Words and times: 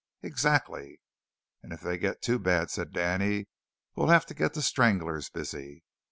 "Exactly." 0.23 0.99
"And 1.61 1.71
if 1.71 1.81
they 1.81 1.99
get 1.99 2.23
too 2.23 2.39
bad," 2.39 2.71
said 2.71 2.91
Danny, 2.91 3.45
"we'll 3.93 4.07
have 4.07 4.25
to 4.25 4.33
get 4.33 4.55
the 4.55 4.63
stranglers 4.63 5.29
busy." 5.29 5.83